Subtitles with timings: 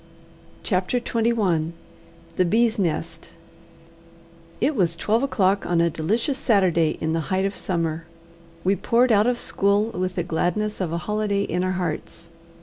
[0.63, 1.73] CHAPTER XXI
[2.35, 3.29] The Bees' Nest
[4.59, 8.05] It was twelve o'clock on a delicious Saturday in the height of summer.
[8.63, 12.29] We poured out of school with the gladness of a holiday in our hearts.